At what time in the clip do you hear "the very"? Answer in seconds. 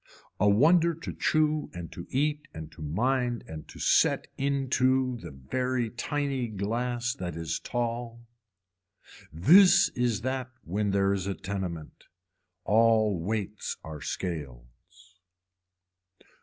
5.17-5.91